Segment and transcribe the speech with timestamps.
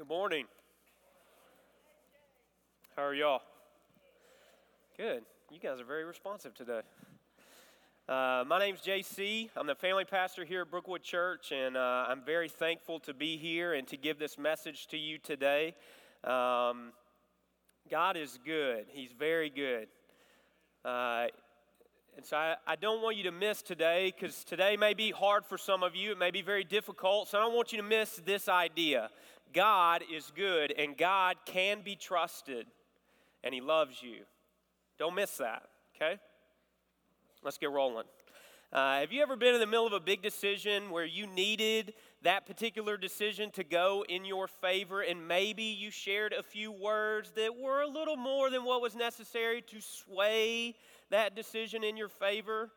[0.00, 0.46] Good morning.
[2.96, 3.42] How are y'all?
[4.96, 5.24] Good.
[5.50, 6.80] You guys are very responsive today.
[8.08, 9.50] Uh, my name's JC.
[9.54, 13.36] I'm the family pastor here at Brookwood Church, and uh, I'm very thankful to be
[13.36, 15.74] here and to give this message to you today.
[16.24, 16.92] Um,
[17.90, 19.88] God is good, He's very good.
[20.82, 21.26] Uh,
[22.20, 25.46] and so I, I, don't want you to miss today because today may be hard
[25.46, 26.12] for some of you.
[26.12, 27.28] It may be very difficult.
[27.28, 29.08] So I don't want you to miss this idea
[29.54, 32.66] God is good and God can be trusted
[33.42, 34.18] and He loves you.
[34.98, 35.62] Don't miss that,
[35.96, 36.20] okay?
[37.42, 38.04] Let's get rolling.
[38.70, 41.94] Uh, have you ever been in the middle of a big decision where you needed
[42.20, 47.32] that particular decision to go in your favor, and maybe you shared a few words
[47.36, 50.74] that were a little more than what was necessary to sway
[51.10, 52.70] that decision in your favor.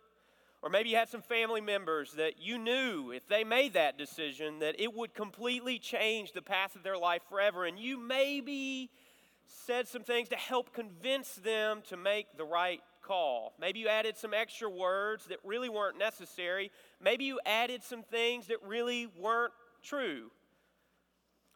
[0.62, 4.60] Or maybe you had some family members that you knew if they made that decision
[4.60, 7.66] that it would completely change the path of their life forever.
[7.66, 8.90] And you maybe
[9.46, 13.54] said some things to help convince them to make the right call.
[13.60, 16.72] Maybe you added some extra words that really weren't necessary.
[17.02, 19.54] Maybe you added some things that really weren't
[19.84, 20.32] true.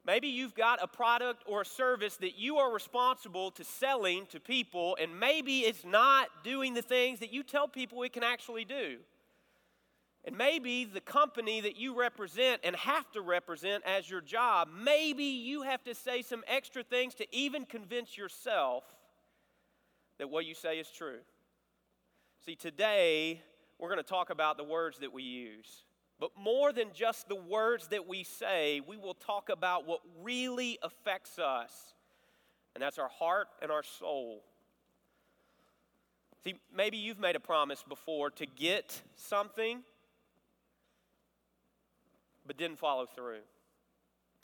[0.08, 4.40] Maybe you've got a product or a service that you are responsible to selling to
[4.40, 8.64] people, and maybe it's not doing the things that you tell people it can actually
[8.64, 9.00] do.
[10.24, 15.26] And maybe the company that you represent and have to represent as your job, maybe
[15.26, 18.86] you have to say some extra things to even convince yourself
[20.20, 21.20] that what you say is true.
[22.46, 23.42] See, today
[23.78, 25.84] we're going to talk about the words that we use.
[26.20, 30.80] But more than just the words that we say, we will talk about what really
[30.82, 31.72] affects us,
[32.74, 34.44] and that's our heart and our soul.
[36.44, 39.84] See, maybe you've made a promise before to get something,
[42.48, 43.42] but didn't follow through.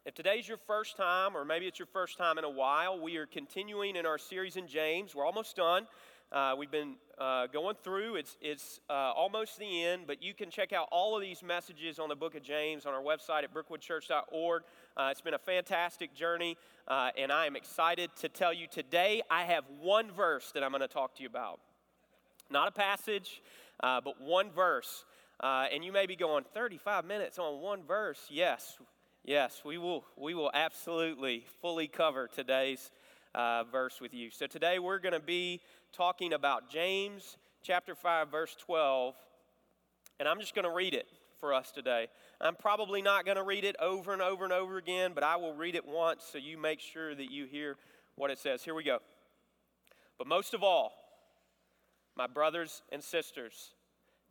[0.06, 3.16] If today's your first time, or maybe it's your first time in a while, we
[3.16, 5.16] are continuing in our series in James.
[5.16, 5.88] We're almost done.
[6.34, 8.16] Uh, we've been uh, going through.
[8.16, 12.00] It's, it's uh, almost the end, but you can check out all of these messages
[12.00, 14.64] on the book of James on our website at brookwoodchurch.org.
[14.98, 16.58] Uh, it's been a fantastic journey,
[16.88, 20.72] uh, and I am excited to tell you today I have one verse that I'm
[20.72, 21.60] going to talk to you about.
[22.50, 23.44] Not a passage,
[23.84, 25.06] uh, but one verse.
[25.40, 28.26] and you may be going, 35 minutes on one verse.
[28.32, 28.80] Yes,
[29.24, 32.90] yes, we will, we will absolutely fully cover today's
[33.72, 34.32] verse with you.
[34.32, 35.62] So today we're going to be
[35.94, 39.14] talking about James chapter 5, verse 12.
[40.20, 41.08] And I'm just going to read it
[41.40, 42.08] for us today.
[42.42, 45.36] I'm probably not going to read it over and over and over again, but I
[45.36, 47.78] will read it once so you make sure that you hear
[48.16, 48.64] what it says.
[48.64, 49.00] Here we go.
[50.18, 50.94] But most of all,
[52.16, 53.74] my brothers and sisters,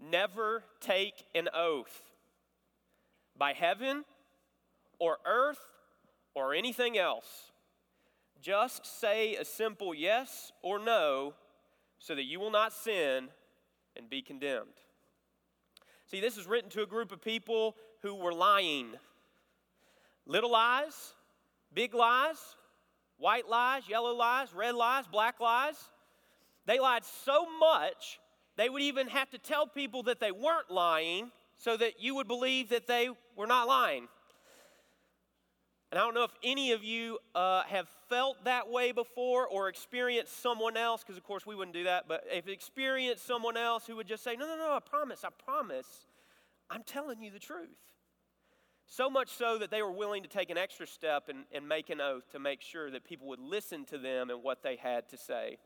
[0.00, 2.10] never take an oath
[3.38, 4.04] by heaven
[4.98, 5.60] or earth
[6.34, 7.52] or anything else.
[8.40, 11.34] Just say a simple yes or no
[12.02, 13.28] so that you will not sin
[13.96, 14.80] and be condemned.
[16.06, 18.88] See, this is written to a group of people who were lying.
[20.26, 21.14] Little lies,
[21.72, 22.56] big lies,
[23.18, 25.76] white lies, yellow lies, red lies, black lies.
[26.66, 28.18] They lied so much,
[28.56, 32.26] they would even have to tell people that they weren't lying so that you would
[32.26, 34.08] believe that they were not lying.
[35.92, 39.68] And I don't know if any of you uh, have felt that way before or
[39.68, 43.86] experienced someone else, because of course we wouldn't do that, but if experienced someone else
[43.86, 46.06] who would just say, No, no, no, I promise, I promise,
[46.70, 47.68] I'm telling you the truth.
[48.86, 51.90] So much so that they were willing to take an extra step and, and make
[51.90, 55.10] an oath to make sure that people would listen to them and what they had
[55.10, 55.58] to say.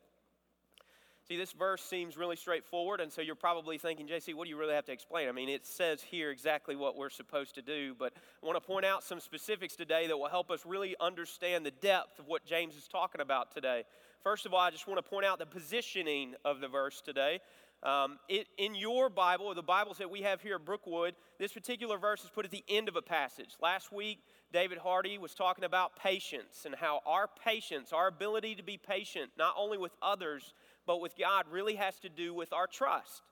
[1.29, 4.57] See, this verse seems really straightforward, and so you're probably thinking, JC, what do you
[4.57, 5.29] really have to explain?
[5.29, 8.65] I mean, it says here exactly what we're supposed to do, but I want to
[8.65, 12.47] point out some specifics today that will help us really understand the depth of what
[12.47, 13.83] James is talking about today.
[14.23, 17.41] First of all, I just want to point out the positioning of the verse today.
[17.83, 21.53] Um, it, in your Bible, or the Bibles that we have here at Brookwood, this
[21.53, 23.57] particular verse is put at the end of a passage.
[23.61, 24.21] Last week,
[24.53, 29.33] David Hardy was talking about patience and how our patience, our ability to be patient,
[29.37, 30.55] not only with others,
[30.87, 33.23] but with God really has to do with our trust.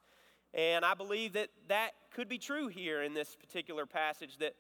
[0.52, 4.54] And I believe that that could be true here in this particular passage that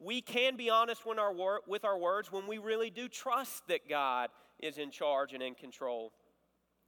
[0.00, 3.88] we can be honest our wor- with our words when we really do trust that
[3.88, 4.30] God
[4.60, 6.12] is in charge and in control.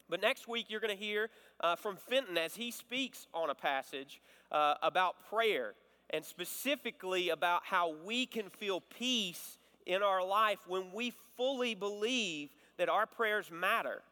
[0.08, 1.30] But next week, you're going to hear
[1.60, 4.20] uh, from Fenton as he speaks on a passage
[4.50, 5.74] uh, about prayer
[6.10, 12.50] and specifically about how we can feel peace in our life when we fully believe
[12.76, 14.02] that our prayers matter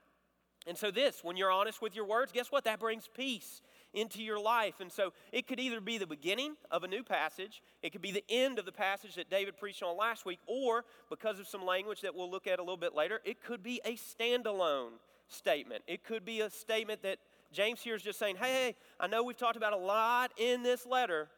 [0.68, 2.64] and so, this, when you're honest with your words, guess what?
[2.64, 3.62] That brings peace
[3.94, 4.80] into your life.
[4.80, 8.12] And so it could either be the beginning of a new passage, it could be
[8.12, 11.64] the end of the passage that David preached on last week, or because of some
[11.64, 14.92] language that we'll look at a little bit later, it could be a standalone
[15.28, 15.82] statement.
[15.86, 17.18] It could be a statement that
[17.52, 20.84] James here is just saying, hey, I know we've talked about a lot in this
[20.86, 21.28] letter,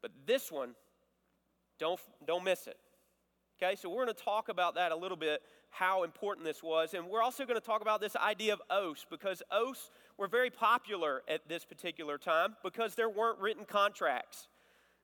[0.00, 0.74] but this one,
[1.78, 2.76] don't, don't miss it.
[3.60, 5.40] Okay, so we're going to talk about that a little bit,
[5.78, 6.94] how important this was.
[6.94, 10.48] And we're also going to talk about this idea of oaths, because oaths were very
[10.48, 14.48] popular at this particular time because there weren't written contracts.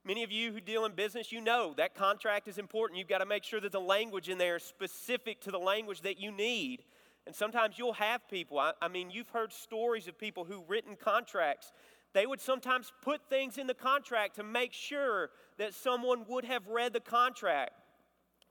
[0.04, 2.98] Many of you who deal in business, you know that contract is important.
[2.98, 6.00] You've got to make sure that the language in there is specific to the language
[6.00, 6.84] that you need.
[7.26, 10.96] And sometimes you'll have people, I, I mean, you've heard stories of people who written
[10.96, 11.70] contracts.
[12.14, 16.66] They would sometimes put things in the contract to make sure that someone would have
[16.66, 17.72] read the contract.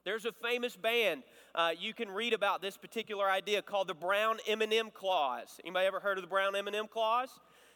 [0.03, 1.23] There's a famous band.
[1.53, 5.59] Uh, you can read about this particular idea called the Brown M&M Clause.
[5.63, 7.29] Anybody ever heard of the Brown M&M Clause?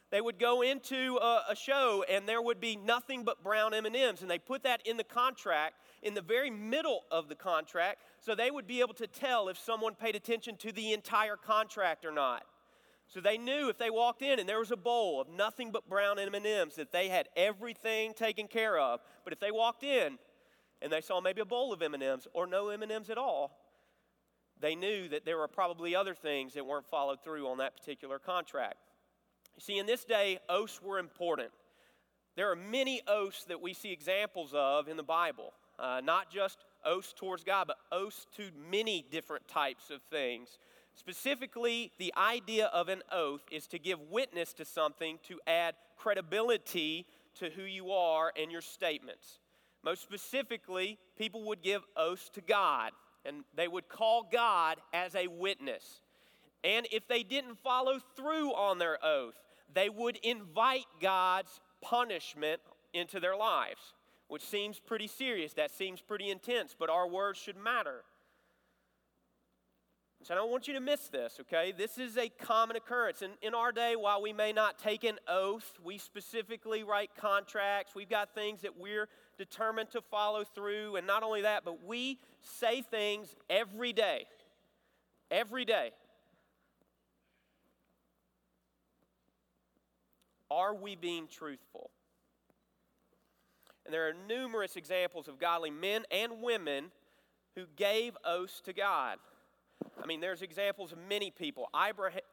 [0.09, 4.21] They would go into a, a show and there would be nothing but brown M&Ms,
[4.21, 8.33] and they put that in the contract in the very middle of the contract, so
[8.33, 12.11] they would be able to tell if someone paid attention to the entire contract or
[12.11, 12.43] not.
[13.07, 15.87] So they knew if they walked in and there was a bowl of nothing but
[15.87, 18.99] brown M&Ms that they had everything taken care of.
[19.23, 20.17] But if they walked in
[20.81, 23.51] and they saw maybe a bowl of M&Ms or no M&Ms at all,
[24.59, 28.19] they knew that there were probably other things that weren't followed through on that particular
[28.19, 28.77] contract.
[29.55, 31.51] You see, in this day, oaths were important.
[32.35, 36.65] There are many oaths that we see examples of in the Bible, uh, not just
[36.85, 40.57] oaths towards God, but oaths to many different types of things.
[40.93, 47.05] Specifically, the idea of an oath is to give witness to something to add credibility
[47.35, 49.39] to who you are and your statements.
[49.85, 52.91] Most specifically, people would give oaths to God,
[53.23, 56.01] and they would call God as a witness.
[56.63, 59.35] And if they didn't follow through on their oath,
[59.71, 62.61] they would invite God's punishment
[62.95, 63.93] into their lives,
[64.27, 65.53] which seems pretty serious.
[65.53, 68.03] That seems pretty intense, but our words should matter.
[70.23, 71.71] So I don't want you to miss this, okay?
[71.71, 73.21] This is a common occurrence.
[73.21, 77.93] In, in our day, while we may not take an oath, we specifically write contracts.
[77.93, 80.95] We've got things that we're determined to follow through.
[80.95, 84.25] And not only that, but we say things every day.
[85.31, 85.91] Every day.
[90.51, 91.89] Are we being truthful?
[93.85, 96.91] And there are numerous examples of godly men and women
[97.55, 99.17] who gave oaths to God.
[100.01, 101.69] I mean, there's examples of many people.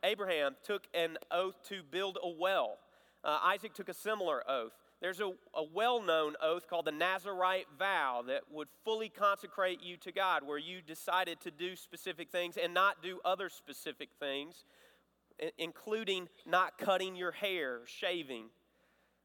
[0.02, 2.78] Abraham took an oath to build a well,
[3.24, 4.72] uh, Isaac took a similar oath.
[5.02, 9.96] There's a, a well known oath called the Nazarite vow that would fully consecrate you
[9.96, 14.64] to God, where you decided to do specific things and not do other specific things,
[15.58, 18.44] including not cutting your hair, shaving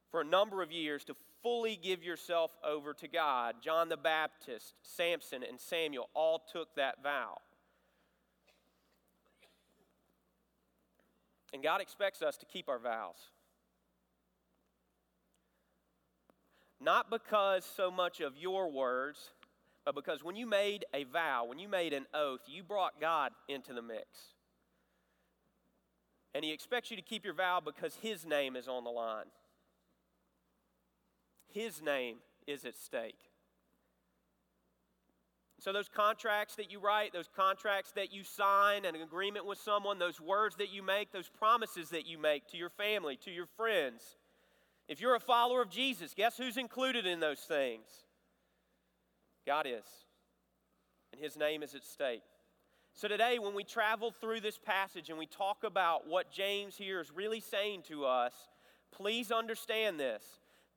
[0.10, 3.58] for a number of years to fully give yourself over to God.
[3.64, 7.38] John the Baptist, Samson, and Samuel all took that vow.
[11.54, 13.30] And God expects us to keep our vows.
[16.80, 19.32] Not because so much of your words,
[19.86, 23.32] but because when you made a vow, when you made an oath, you brought God
[23.48, 24.06] into the mix.
[26.36, 29.26] And He expects you to keep your vow because His name is on the line.
[31.52, 33.16] His name is at stake.
[35.60, 39.98] So, those contracts that you write, those contracts that you sign, an agreement with someone,
[39.98, 43.48] those words that you make, those promises that you make to your family, to your
[43.58, 44.18] friends.
[44.88, 47.88] If you're a follower of Jesus, guess who's included in those things?
[49.46, 49.86] God is.
[51.12, 52.24] And His name is at stake.
[52.94, 57.00] So, today, when we travel through this passage and we talk about what James here
[57.00, 58.34] is really saying to us,
[58.92, 60.24] please understand this.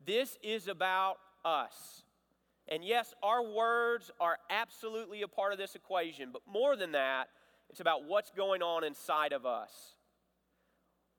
[0.05, 2.03] This is about us.
[2.69, 7.29] And yes, our words are absolutely a part of this equation, but more than that,
[7.69, 9.71] it's about what's going on inside of us.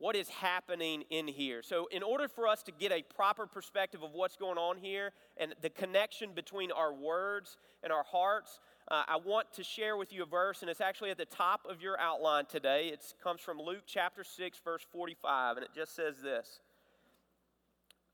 [0.02, 1.62] What is happening in here?
[1.62, 5.12] So, in order for us to get a proper perspective of what's going on here
[5.38, 10.12] and the connection between our words and our hearts, uh, I want to share with
[10.12, 12.88] you a verse, and it's actually at the top of your outline today.
[12.88, 16.62] It comes from Luke chapter 6, verse 45, and it just says this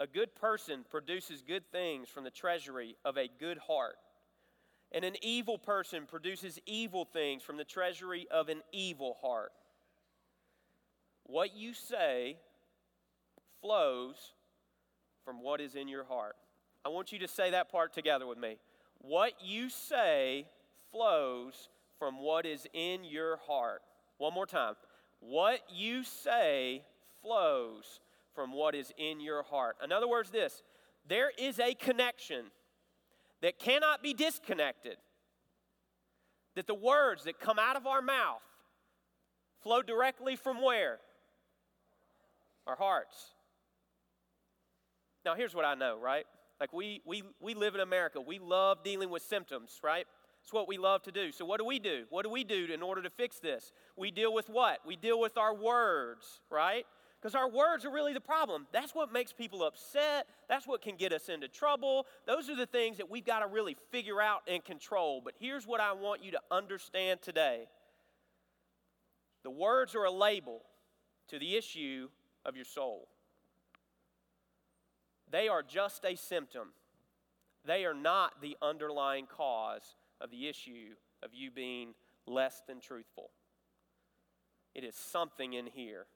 [0.01, 3.95] a good person produces good things from the treasury of a good heart.
[4.91, 9.53] And an evil person produces evil things from the treasury of an evil heart.
[11.27, 12.37] What you say
[13.61, 14.15] flows
[15.25, 16.35] from what is in your heart.
[16.85, 18.57] I want you to say that part together with me.
[18.99, 20.47] What you say
[20.91, 21.69] flows
[21.99, 23.81] from what is in your heart.
[24.17, 24.75] One more time.
[25.19, 26.83] What you say
[27.21, 27.99] flows
[28.33, 29.75] from what is in your heart.
[29.83, 30.63] In other words, this
[31.07, 32.45] there is a connection
[33.41, 34.97] that cannot be disconnected.
[36.55, 38.41] That the words that come out of our mouth
[39.61, 40.99] flow directly from where?
[42.67, 43.15] Our hearts.
[45.25, 46.25] Now, here's what I know, right?
[46.59, 48.19] Like, we, we, we live in America.
[48.19, 50.05] We love dealing with symptoms, right?
[50.43, 51.31] It's what we love to do.
[51.31, 52.05] So, what do we do?
[52.09, 53.71] What do we do in order to fix this?
[53.95, 54.79] We deal with what?
[54.85, 56.85] We deal with our words, right?
[57.21, 58.67] Because our words are really the problem.
[58.71, 60.27] That's what makes people upset.
[60.47, 62.05] That's what can get us into trouble.
[62.27, 65.21] Those are the things that we've got to really figure out and control.
[65.23, 67.65] But here's what I want you to understand today
[69.43, 70.61] the words are a label
[71.29, 72.09] to the issue
[72.47, 73.07] of your soul,
[75.29, 76.69] they are just a symptom.
[77.65, 81.93] They are not the underlying cause of the issue of you being
[82.25, 83.29] less than truthful.
[84.73, 86.07] It is something in here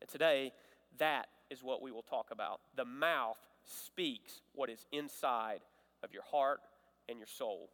[0.00, 0.52] and today,
[0.98, 2.60] that is what we will talk about.
[2.74, 5.60] The mouth speaks what is inside
[6.02, 6.60] of your heart
[7.08, 7.70] and your soul.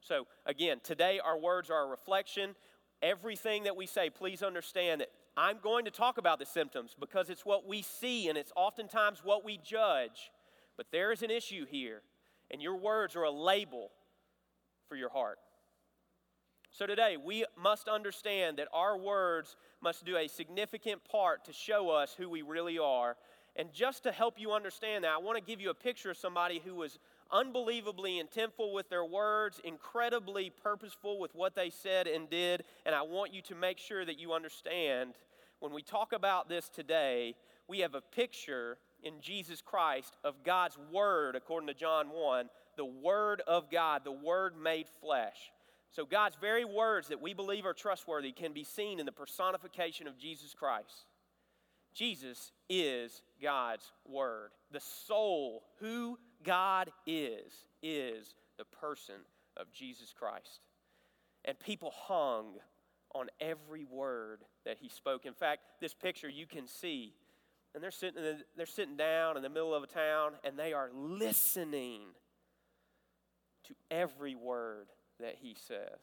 [0.00, 2.54] So, again, today our words are a reflection.
[3.02, 7.28] Everything that we say, please understand that I'm going to talk about the symptoms because
[7.28, 10.30] it's what we see and it's oftentimes what we judge.
[10.76, 12.02] But there is an issue here,
[12.50, 13.90] and your words are a label
[14.88, 15.38] for your heart.
[16.70, 21.88] So today, we must understand that our words must do a significant part to show
[21.90, 23.16] us who we really are.
[23.56, 26.18] And just to help you understand that, I want to give you a picture of
[26.18, 26.98] somebody who was
[27.30, 32.64] unbelievably intentful with their words, incredibly purposeful with what they said and did.
[32.84, 35.14] And I want you to make sure that you understand
[35.60, 37.34] when we talk about this today,
[37.68, 42.84] we have a picture in Jesus Christ of God's Word, according to John 1, the
[42.84, 45.36] Word of God, the Word made flesh.
[45.92, 50.06] So, God's very words that we believe are trustworthy can be seen in the personification
[50.06, 51.06] of Jesus Christ.
[51.94, 54.50] Jesus is God's Word.
[54.72, 57.52] The soul, who God is,
[57.82, 59.16] is the person
[59.56, 60.60] of Jesus Christ.
[61.44, 62.54] And people hung
[63.14, 65.24] on every word that he spoke.
[65.26, 67.14] In fact, this picture you can see,
[67.74, 70.72] and they're sitting, the, they're sitting down in the middle of a town, and they
[70.72, 72.02] are listening
[73.64, 74.88] to every word
[75.20, 76.00] that he says.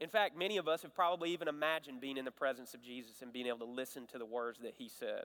[0.00, 3.20] In fact, many of us have probably even imagined being in the presence of Jesus
[3.20, 5.24] and being able to listen to the words that he said.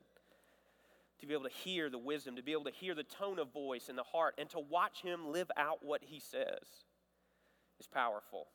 [1.24, 3.54] To be able to hear the wisdom, to be able to hear the tone of
[3.54, 6.84] voice and the heart, and to watch him live out what he says
[7.80, 8.48] is powerful.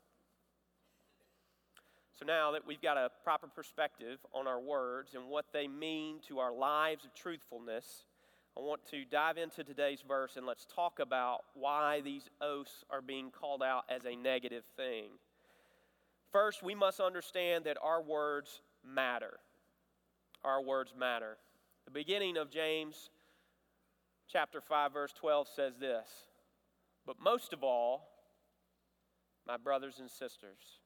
[2.18, 6.16] So now that we've got a proper perspective on our words and what they mean
[6.28, 8.04] to our lives of truthfulness,
[8.54, 13.00] I want to dive into today's verse and let's talk about why these oaths are
[13.00, 15.12] being called out as a negative thing.
[16.32, 19.38] First, we must understand that our words matter.
[20.44, 21.38] Our words matter.
[21.88, 23.09] The beginning of James
[24.30, 26.26] chapter 5 verse 12 says this,
[27.07, 28.07] "But most of all,
[29.47, 30.80] my brothers and sisters."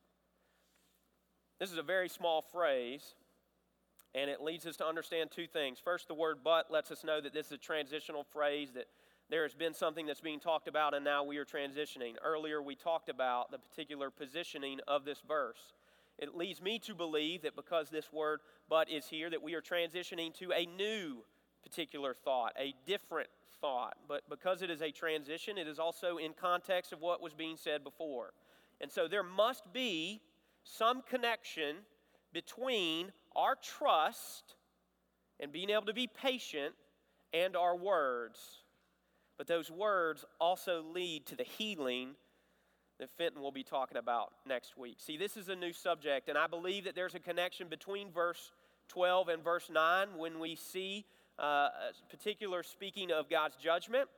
[1.59, 3.17] This is a very small phrase,
[4.15, 5.81] and it leads us to understand two things.
[5.81, 8.87] First, the word but lets us know that this is a transitional phrase, that
[9.29, 12.17] there has been something that's being talked about, and now we are transitioning.
[12.23, 15.73] Earlier, we talked about the particular positioning of this verse.
[16.23, 19.61] It leads me to believe that because this word but is here, that we are
[19.61, 21.25] transitioning to a new
[21.65, 23.29] particular thought, a different
[23.61, 23.97] thought.
[24.07, 27.57] But because it is a transition, it is also in context of what was being
[27.57, 28.35] said before.
[28.81, 30.21] And so there must be
[30.63, 31.79] some connection
[32.33, 34.55] between our trust
[35.41, 36.75] and being able to be patient
[37.35, 38.39] and our words.
[39.39, 42.11] But those words also lead to the healing
[43.03, 44.95] that Fenton will be talking about next week.
[44.99, 48.53] See, this is a new subject, and I believe that there's a connection between verse
[48.91, 51.05] 12 and verse 9 when we see
[51.37, 51.71] uh,
[52.09, 54.09] particular speaking of God's judgment.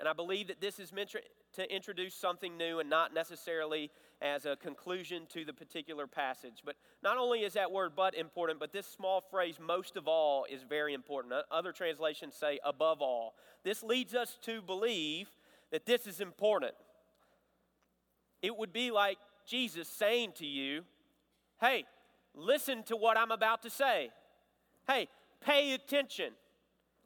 [0.00, 1.14] And I believe that this is meant
[1.52, 3.88] to introduce something new and not necessarily
[4.20, 6.62] as a conclusion to the particular passage.
[6.64, 10.44] But not only is that word but important, but this small phrase, most of all,
[10.50, 11.34] is very important.
[11.52, 13.34] Other translations say above all.
[13.62, 15.28] This leads us to believe
[15.70, 16.74] that this is important.
[18.42, 20.82] It would be like Jesus saying to you,
[21.60, 21.84] hey,
[22.34, 24.10] listen to what I'm about to say.
[24.86, 25.08] Hey,
[25.40, 26.32] pay attention.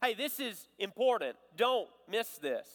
[0.03, 1.37] Hey, this is important.
[1.57, 2.67] Don't miss this.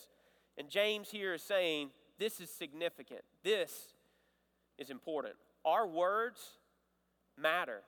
[0.57, 1.89] And James here is saying,
[2.19, 3.21] this is significant.
[3.43, 3.93] This
[4.77, 5.35] is important.
[5.65, 6.39] Our words
[7.37, 7.81] matter.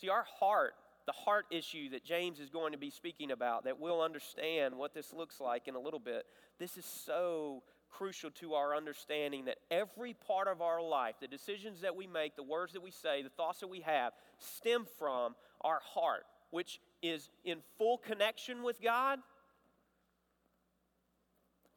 [0.00, 0.74] See, our heart,
[1.06, 4.94] the heart issue that James is going to be speaking about, that we'll understand what
[4.94, 6.24] this looks like in a little bit,
[6.58, 11.82] this is so crucial to our understanding that every part of our life, the decisions
[11.82, 15.34] that we make, the words that we say, the thoughts that we have, stem from
[15.60, 16.24] our heart.
[16.52, 19.18] which is in full connection with God,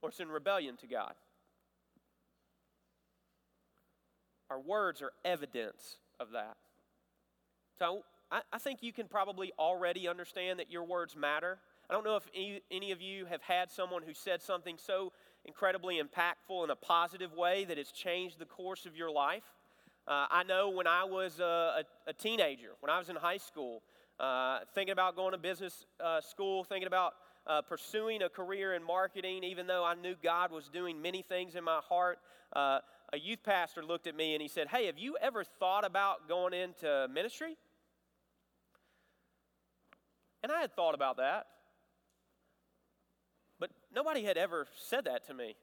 [0.02, 1.14] or it's in rebellion to God.
[4.52, 6.58] Our words are evidence of that.
[7.80, 11.58] So I, I think you can probably already understand that your words matter.
[11.90, 15.14] I don't know if any, any of you have had someone who said something so
[15.46, 19.44] incredibly impactful in a positive way that has changed the course of your life.
[20.08, 23.38] Uh, I know when I was a, a, a, teenager, when I was in high
[23.38, 23.82] school,
[24.20, 27.14] uh, thinking about going to business uh, school, thinking about
[27.48, 31.56] uh, pursuing a career in marketing, even though I knew God was doing many things
[31.56, 32.20] in my heart,
[32.54, 32.80] uh,
[33.14, 36.28] a youth pastor looked at me and he said, Hey, have you ever thought about
[36.28, 37.58] going into ministry?
[40.44, 41.48] And I had thought about that.
[43.60, 45.56] But nobody had ever said that to me.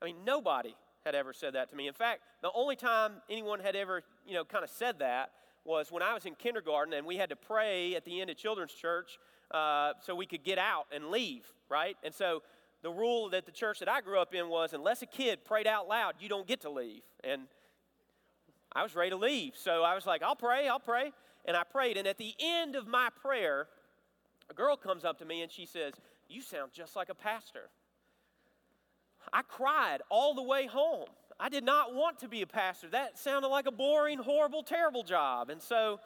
[0.00, 1.88] I mean, nobody had ever said that to me.
[1.88, 5.30] In fact, the only time anyone had ever, you know, kind of said that
[5.64, 8.36] was when I was in kindergarten and we had to pray at the end of
[8.36, 9.18] children's church
[9.52, 11.96] uh, so we could get out and leave, right?
[12.02, 12.42] And so
[12.82, 15.66] the rule that the church that I grew up in was unless a kid prayed
[15.66, 17.02] out loud, you don't get to leave.
[17.22, 17.42] And
[18.72, 19.54] I was ready to leave.
[19.56, 21.12] So I was like, I'll pray, I'll pray.
[21.44, 21.96] And I prayed.
[21.96, 23.68] And at the end of my prayer,
[24.50, 25.94] a girl comes up to me and she says,
[26.28, 27.70] You sound just like a pastor.
[29.32, 31.08] I cried all the way home.
[31.38, 32.88] I did not want to be a pastor.
[32.90, 35.50] That sounded like a boring, horrible, terrible job.
[35.50, 36.00] And so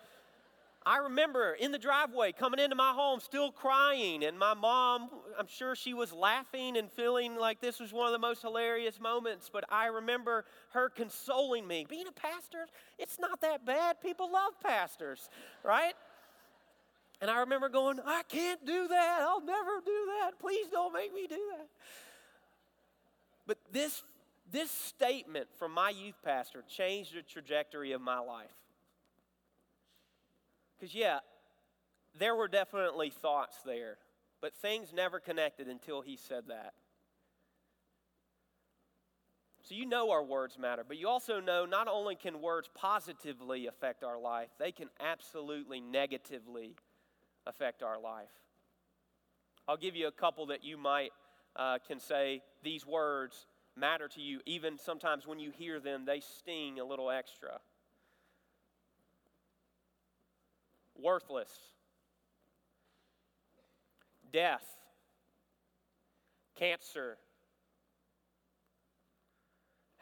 [0.87, 5.49] I remember in the driveway coming into my home still crying, and my mom, I'm
[5.49, 9.51] sure she was laughing and feeling like this was one of the most hilarious moments,
[9.53, 11.87] but I remember her consoling me.
[11.91, 12.67] Being a pastor,
[13.01, 14.01] it's not that bad.
[14.01, 15.29] People love pastors,
[15.65, 15.95] right?
[17.21, 19.19] And I remember going, I can't do that.
[19.23, 20.39] I'll never do that.
[20.39, 21.69] Please don't make me do that.
[23.47, 24.03] But this,
[24.51, 28.51] this statement from my youth pastor changed the trajectory of my life.
[30.79, 31.21] Because, yeah,
[32.19, 33.97] there were definitely thoughts there,
[34.43, 36.75] but things never connected until he said that.
[39.63, 43.67] So, you know our words matter, but you also know not only can words positively
[43.67, 46.77] affect our life, they can absolutely negatively
[47.47, 48.29] affect our life.
[49.69, 51.11] I'll give you a couple that you might
[51.57, 54.41] uh, can say these words matter to you.
[54.47, 57.61] Even sometimes when you hear them, they sting a little extra.
[60.99, 61.51] Worthless,
[64.33, 64.65] death,
[66.55, 67.19] cancer,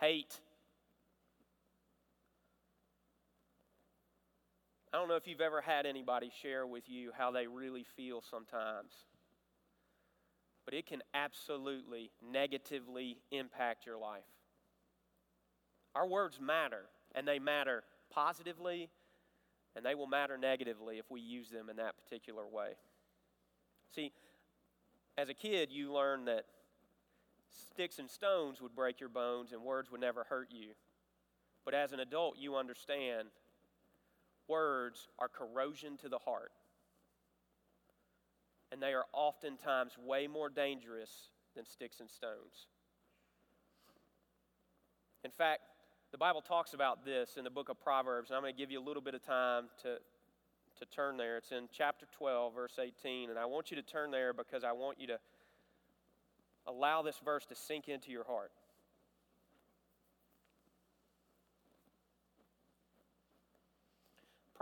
[0.01, 0.39] hate,
[4.95, 8.23] I don't know if you've ever had anybody share with you how they really feel
[8.23, 8.93] sometimes,
[10.65, 14.23] but it can absolutely negatively impact your life.
[15.97, 18.89] Our words matter, and they matter positively,
[19.75, 22.75] and they will matter negatively if we use them in that particular way.
[23.97, 24.13] See,
[25.19, 26.45] as a kid, you learn that
[27.73, 30.69] sticks and stones would break your bones and words would never hurt you.
[31.65, 33.31] But as an adult, you understand
[34.49, 36.53] words are corrosion to the heart.
[38.73, 41.11] And they are oftentimes way more dangerous
[41.55, 42.67] than sticks and stones.
[45.23, 45.63] In fact,
[46.13, 48.71] the Bible talks about this in the book of Proverbs, and I'm going to give
[48.71, 49.97] you a little bit of time to,
[50.79, 51.39] to turn there.
[51.39, 54.73] It's in chapter 12, verse 18, and I want you to turn there because I
[54.73, 55.19] want you to
[56.67, 58.53] allow this verse to sink into your heart.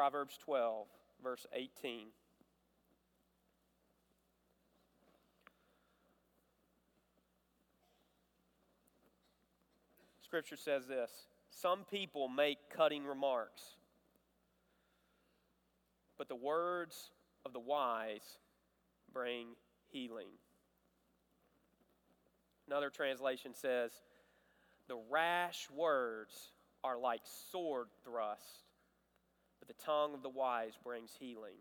[0.03, 0.89] Proverbs 12,
[1.23, 2.09] verse 18.
[10.25, 11.09] Scripture says this
[11.53, 13.63] Some people make cutting remarks,
[16.19, 17.13] but the words
[17.47, 18.39] of the wise
[19.13, 19.51] bring
[19.93, 20.33] healing.
[22.67, 23.93] Another translation says,
[24.89, 26.51] The rash words
[26.83, 27.21] are like
[27.53, 28.65] sword thrusts
[29.73, 31.57] the tongue of the wise brings healing.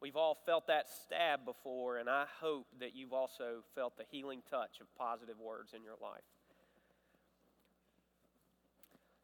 [0.00, 4.42] We've all felt that stab before, and I hope that you've also felt the healing
[4.50, 6.24] touch of positive words in your life.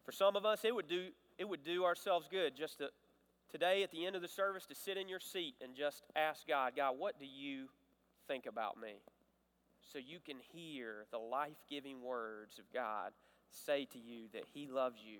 [0.04, 1.08] For some of us, it would do,
[1.38, 2.88] it would do ourselves good just to,
[3.50, 6.46] today at the end of the service to sit in your seat and just ask
[6.46, 7.66] God, God, what do you
[8.26, 8.94] think about me?
[9.92, 13.12] So you can hear the life giving words of God
[13.50, 15.18] say to you that He loves you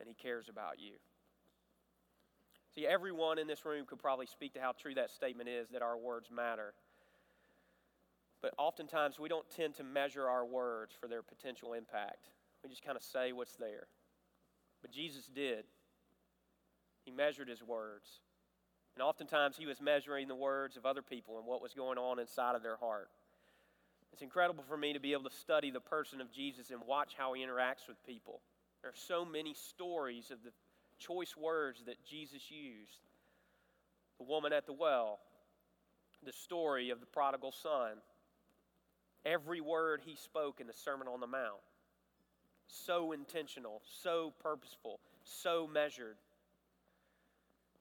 [0.00, 0.92] and He cares about you.
[2.74, 5.82] See, everyone in this room could probably speak to how true that statement is that
[5.82, 6.74] our words matter.
[8.42, 12.28] But oftentimes we don't tend to measure our words for their potential impact.
[12.62, 13.86] We just kind of say what's there.
[14.82, 15.64] But Jesus did.
[17.04, 18.08] He measured his words.
[18.96, 22.18] And oftentimes he was measuring the words of other people and what was going on
[22.18, 23.08] inside of their heart.
[24.12, 27.14] It's incredible for me to be able to study the person of Jesus and watch
[27.16, 28.40] how he interacts with people.
[28.82, 30.52] There are so many stories of the
[30.98, 33.00] choice words that Jesus used.
[34.18, 35.18] The woman at the well,
[36.24, 37.98] the story of the prodigal son,
[39.24, 41.62] every word he spoke in the Sermon on the Mount.
[42.66, 46.16] So intentional, so purposeful, so measured.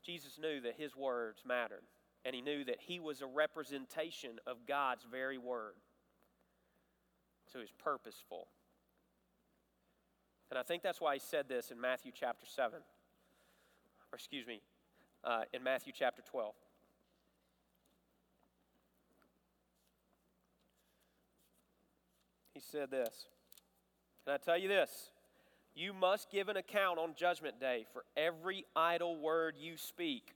[0.03, 1.83] Jesus knew that his words mattered,
[2.25, 5.75] and he knew that he was a representation of God's very word.
[7.51, 8.47] So he was purposeful.
[10.49, 12.79] And I think that's why he said this in Matthew chapter 7,
[14.13, 14.61] or excuse me,
[15.23, 16.53] uh, in Matthew chapter 12.
[22.53, 23.25] He said this.
[24.27, 25.09] and I tell you this?
[25.73, 30.35] You must give an account on Judgment Day for every idle word you speak.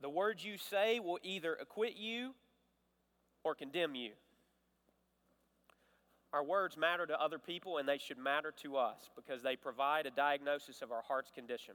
[0.00, 2.34] The words you say will either acquit you
[3.44, 4.10] or condemn you.
[6.32, 10.06] Our words matter to other people and they should matter to us because they provide
[10.06, 11.74] a diagnosis of our heart's condition.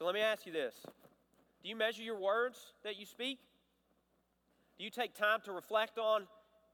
[0.00, 0.74] So let me ask you this
[1.62, 3.38] Do you measure your words that you speak?
[4.78, 6.22] Do you take time to reflect on,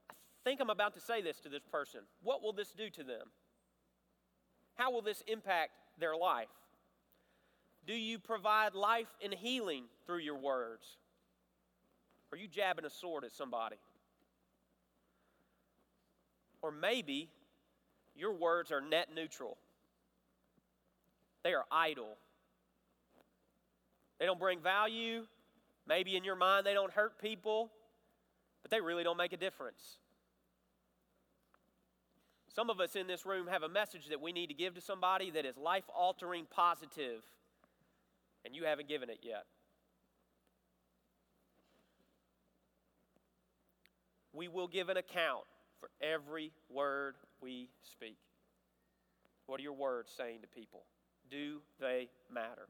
[0.09, 0.13] I
[0.45, 1.99] think I'm about to say this to this person.
[2.23, 3.27] What will this do to them?
[4.75, 6.47] How will this impact their life?
[7.85, 10.85] Do you provide life and healing through your words?
[12.31, 13.75] Are you jabbing a sword at somebody?
[16.61, 17.29] Or maybe
[18.15, 19.57] your words are net neutral,
[21.43, 22.15] they are idle.
[24.19, 25.25] They don't bring value.
[25.87, 27.71] Maybe in your mind they don't hurt people,
[28.61, 29.99] but they really don't make a difference.
[32.53, 34.81] Some of us in this room have a message that we need to give to
[34.81, 37.21] somebody that is life altering, positive,
[38.43, 39.45] and you haven't given it yet.
[44.33, 45.43] We will give an account
[45.79, 48.17] for every word we speak.
[49.45, 50.83] What are your words saying to people?
[51.29, 52.67] Do they matter?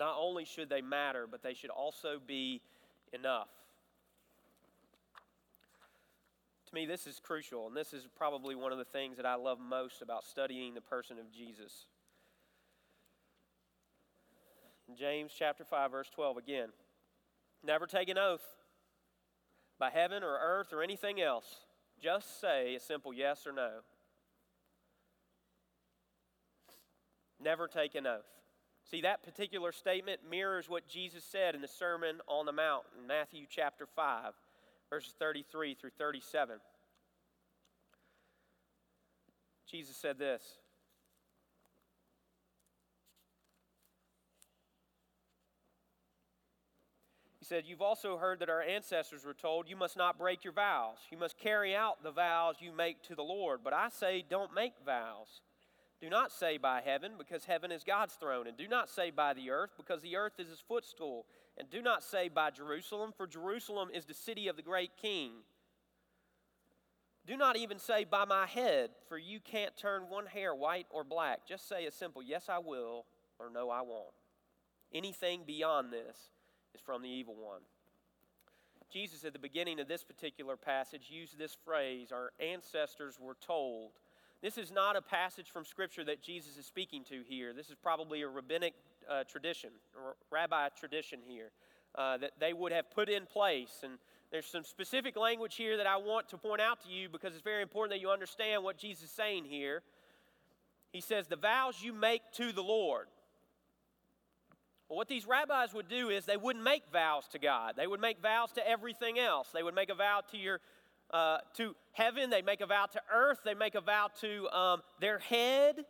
[0.00, 2.62] Not only should they matter, but they should also be
[3.12, 3.50] enough.
[6.68, 9.34] To me, this is crucial, and this is probably one of the things that I
[9.34, 11.84] love most about studying the person of Jesus.
[14.88, 16.68] In James chapter 5, verse 12, again,
[17.62, 18.44] never take an oath
[19.78, 21.66] by heaven or earth or anything else.
[22.02, 23.70] Just say a simple yes or no.
[27.38, 28.39] Never take an oath.
[28.90, 33.06] See, that particular statement mirrors what Jesus said in the Sermon on the Mount in
[33.06, 34.32] Matthew chapter 5
[34.90, 36.56] verses 33 through 37.
[39.70, 40.42] Jesus said this.
[47.38, 50.52] He said, You've also heard that our ancestors were told, You must not break your
[50.52, 50.98] vows.
[51.12, 53.60] You must carry out the vows you make to the Lord.
[53.62, 55.40] But I say, Don't make vows.
[56.00, 58.46] Do not say by heaven, because heaven is God's throne.
[58.46, 61.26] And do not say by the earth, because the earth is his footstool.
[61.58, 65.32] And do not say by Jerusalem, for Jerusalem is the city of the great king.
[67.26, 71.04] Do not even say by my head, for you can't turn one hair white or
[71.04, 71.46] black.
[71.46, 73.04] Just say a simple yes, I will,
[73.38, 74.14] or no, I won't.
[74.92, 76.16] Anything beyond this
[76.74, 77.60] is from the evil one.
[78.90, 83.92] Jesus, at the beginning of this particular passage, used this phrase our ancestors were told.
[84.42, 87.52] This is not a passage from Scripture that Jesus is speaking to here.
[87.52, 88.72] This is probably a rabbinic
[89.08, 91.50] uh, tradition, or rabbi tradition here,
[91.94, 93.80] uh, that they would have put in place.
[93.84, 93.98] And
[94.32, 97.42] there's some specific language here that I want to point out to you because it's
[97.42, 99.82] very important that you understand what Jesus is saying here.
[100.90, 103.08] He says, The vows you make to the Lord.
[104.88, 107.74] Well, what these rabbis would do is they wouldn't make vows to God.
[107.76, 109.48] They would make vows to everything else.
[109.52, 110.60] They would make a vow to your
[111.12, 112.30] uh, to heaven.
[112.30, 113.38] They'd make a vow to earth.
[113.44, 115.84] They make a vow to um, their head.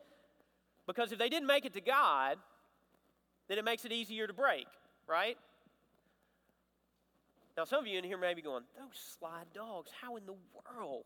[0.87, 2.37] Because if they didn't make it to God,
[3.49, 4.67] then it makes it easier to break,
[5.07, 5.37] right?
[7.57, 10.35] Now, some of you in here may be going, those sly dogs, how in the
[10.55, 11.05] world?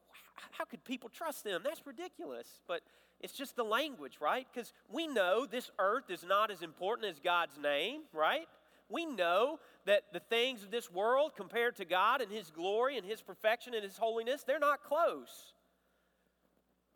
[0.52, 1.62] How could people trust them?
[1.64, 2.46] That's ridiculous.
[2.68, 2.82] But
[3.20, 4.46] it's just the language, right?
[4.52, 8.46] Because we know this earth is not as important as God's name, right?
[8.88, 13.06] We know that the things of this world, compared to God and His glory and
[13.06, 15.52] His perfection and His holiness, they're not close.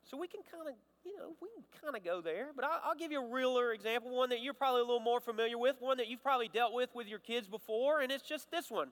[0.04, 0.74] So we can kind of
[1.04, 2.48] you know, we can kind of go there.
[2.54, 5.20] But I'll, I'll, give you a realer example, one that you're probably a little more
[5.20, 8.50] familiar with, one that you've probably dealt with with your kids before, and it's just
[8.50, 8.88] this one.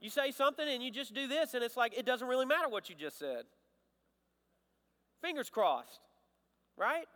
[0.00, 2.68] You say something and you just do this, and it's like it doesn't really matter
[2.68, 3.44] what you just said.
[5.22, 6.00] Fingers crossed,
[6.76, 7.06] right?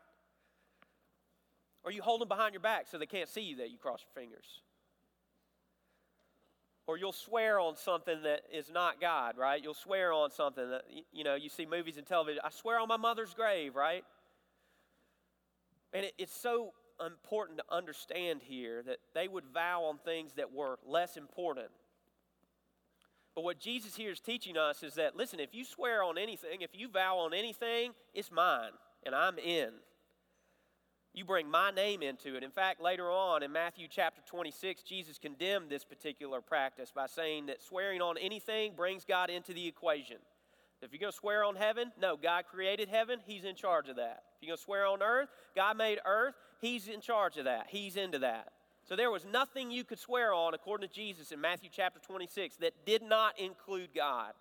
[1.85, 4.05] Or you hold them behind your back so they can't see you that you cross
[4.05, 4.61] your fingers.
[6.87, 9.63] Or you'll swear on something that is not God, right?
[9.63, 12.41] You'll swear on something that, you know, you see movies and television.
[12.45, 14.05] I swear on my mother's grave, right?
[15.93, 16.73] And it, it's so
[17.05, 21.69] important to understand here that they would vow on things that were less important.
[23.35, 26.61] But what Jesus here is teaching us is that, listen, if you swear on anything,
[26.61, 28.73] if you vow on anything, it's mine,
[29.05, 29.71] and I'm in.
[31.13, 32.45] You bring my name into it.
[32.45, 37.47] In fact, later on in Matthew chapter 26, Jesus condemned this particular practice by saying
[37.47, 40.19] that swearing on anything brings God into the equation.
[40.83, 43.97] If you're going to swear on heaven, no, God created heaven, He's in charge of
[43.97, 44.23] that.
[44.37, 47.67] If you're going to swear on earth, God made earth, He's in charge of that.
[47.69, 48.53] He's into that.
[48.89, 52.57] So there was nothing you could swear on, according to Jesus in Matthew chapter 26,
[52.57, 54.33] that did not include God.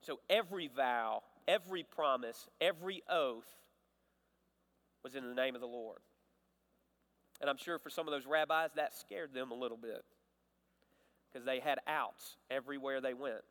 [0.00, 3.46] So every vow, every promise, every oath
[5.02, 6.00] was in the name of the Lord.
[7.40, 10.04] And I'm sure for some of those rabbis, that scared them a little bit
[11.30, 13.42] because they had outs everywhere they went.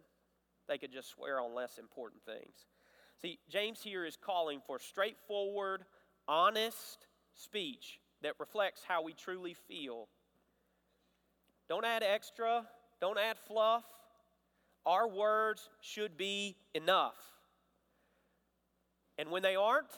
[0.67, 2.67] They could just swear on less important things.
[3.21, 5.83] See, James here is calling for straightforward,
[6.27, 10.07] honest speech that reflects how we truly feel.
[11.67, 12.65] Don't add extra,
[13.01, 13.83] don't add fluff.
[14.85, 17.15] Our words should be enough.
[19.17, 19.91] And when they aren't,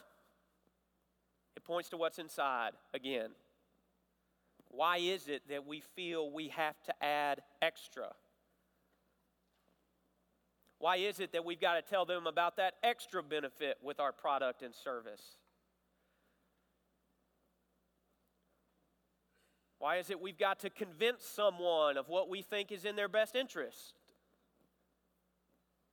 [1.72, 3.30] points to what's inside again.
[4.68, 8.10] Why is it that we feel we have to add extra?
[10.80, 14.12] Why is it that we've got to tell them about that extra benefit with our
[14.12, 15.22] product and service?
[19.80, 23.08] Why is it we've got to convince someone of what we think is in their
[23.08, 23.94] best interest?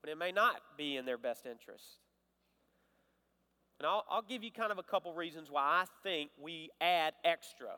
[0.02, 1.98] when it may not be in their best interest.
[3.78, 7.14] And I'll, I'll give you kind of a couple reasons why I think we add
[7.24, 7.76] extra.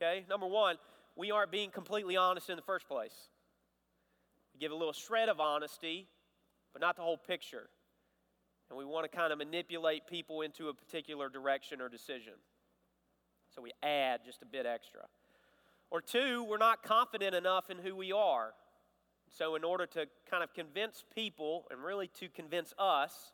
[0.00, 0.76] Okay, number one,
[1.16, 3.14] we aren't being completely honest in the first place.
[4.54, 6.06] We give a little shred of honesty,
[6.72, 7.68] but not the whole picture.
[8.70, 12.34] And we want to kind of manipulate people into a particular direction or decision.
[13.54, 15.00] So we add just a bit extra.
[15.90, 18.52] Or two, we're not confident enough in who we are.
[19.30, 23.32] So, in order to kind of convince people and really to convince us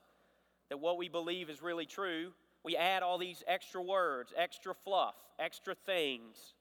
[0.70, 2.33] that what we believe is really true,
[2.64, 6.55] we add all these extra words, extra fluff, extra things.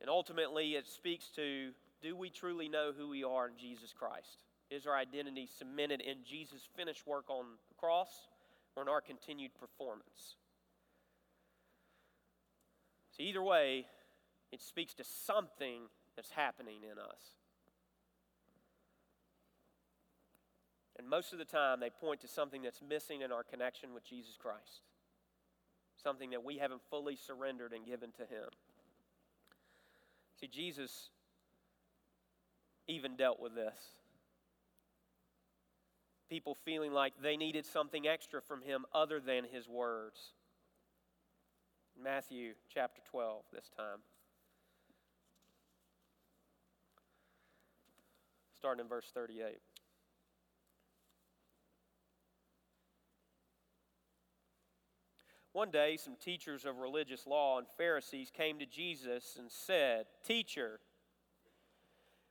[0.00, 1.70] And ultimately, it speaks to
[2.02, 4.38] do we truly know who we are in Jesus Christ?
[4.70, 8.28] Is our identity cemented in Jesus' finished work on the cross
[8.76, 10.36] or in our continued performance?
[13.16, 13.86] So, either way,
[14.52, 15.82] it speaks to something
[16.16, 17.36] that's happening in us.
[21.00, 24.04] And most of the time, they point to something that's missing in our connection with
[24.04, 24.82] Jesus Christ,
[25.96, 28.50] something that we haven't fully surrendered and given to Him.
[30.38, 31.08] See, Jesus
[32.86, 33.72] even dealt with this.
[36.28, 40.20] People feeling like they needed something extra from Him other than His words.
[41.98, 44.00] Matthew chapter 12, this time.
[48.58, 49.56] Starting in verse 38.
[55.52, 60.78] One day, some teachers of religious law and Pharisees came to Jesus and said, Teacher,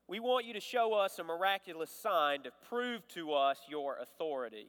[0.08, 4.68] we want you to show us a miraculous sign to prove to us your authority.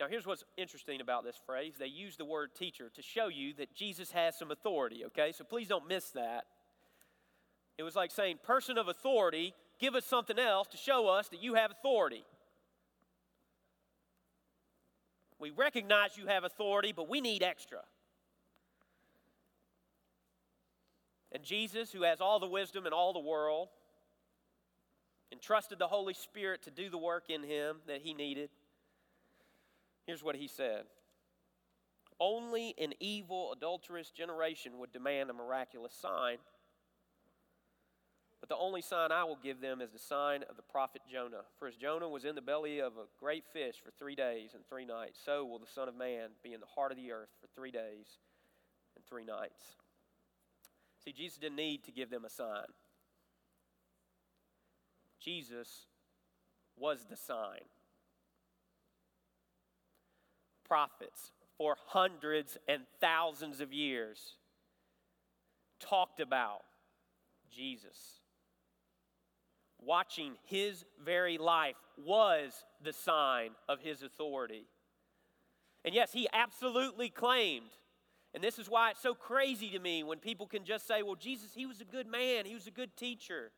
[0.00, 1.74] Now, here's what's interesting about this phrase.
[1.78, 5.30] They use the word teacher to show you that Jesus has some authority, okay?
[5.32, 6.44] So please don't miss that.
[7.78, 11.42] It was like saying, person of authority, give us something else to show us that
[11.42, 12.24] you have authority.
[15.44, 17.80] We recognize you have authority, but we need extra.
[21.32, 23.68] And Jesus, who has all the wisdom in all the world,
[25.30, 28.48] entrusted the Holy Spirit to do the work in him that he needed.
[30.06, 30.84] Here's what he said
[32.18, 36.38] Only an evil, adulterous generation would demand a miraculous sign.
[38.44, 41.44] But the only sign I will give them is the sign of the prophet Jonah.
[41.58, 44.62] For as Jonah was in the belly of a great fish for three days and
[44.68, 47.30] three nights, so will the Son of Man be in the heart of the earth
[47.40, 48.18] for three days
[48.96, 49.76] and three nights.
[51.02, 52.66] See, Jesus didn't need to give them a sign,
[55.18, 55.86] Jesus
[56.76, 57.64] was the sign.
[60.68, 64.34] Prophets for hundreds and thousands of years
[65.80, 66.64] talked about
[67.50, 68.20] Jesus
[69.86, 74.66] watching his very life was the sign of his authority.
[75.84, 77.70] And yes, he absolutely claimed.
[78.34, 81.14] And this is why it's so crazy to me when people can just say, well,
[81.14, 83.52] Jesus, he was a good man, he was a good teacher.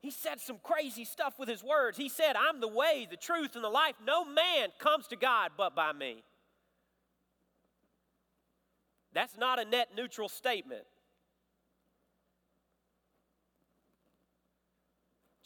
[0.00, 1.96] He said some crazy stuff with his words.
[1.96, 3.94] He said, I'm the way, the truth, and the life.
[4.04, 6.22] No man comes to God but by me.
[9.12, 10.84] That's not a net neutral statement.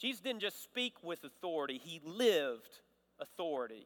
[0.01, 2.79] Jesus didn't just speak with authority, he lived
[3.19, 3.85] authority.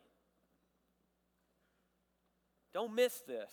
[2.73, 3.51] Don't miss this.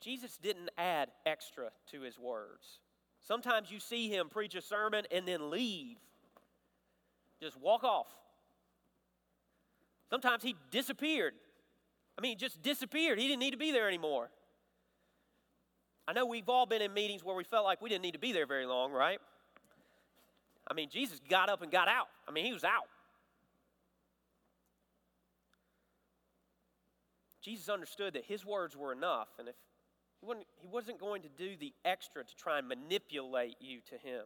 [0.00, 2.80] Jesus didn't add extra to his words.
[3.20, 5.96] Sometimes you see him preach a sermon and then leave,
[7.40, 8.08] just walk off.
[10.10, 11.34] Sometimes he disappeared.
[12.18, 13.18] I mean, just disappeared.
[13.18, 14.30] He didn't need to be there anymore.
[16.08, 18.18] I know we've all been in meetings where we felt like we didn't need to
[18.18, 19.18] be there very long, right?
[20.68, 22.08] I mean, Jesus got up and got out.
[22.28, 22.88] I mean, he was out.
[27.42, 29.54] Jesus understood that his words were enough, and if
[30.20, 34.24] he he wasn't going to do the extra to try and manipulate you to him.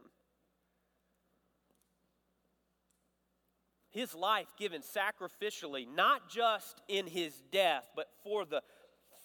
[3.91, 8.63] His life given sacrificially, not just in his death, but for the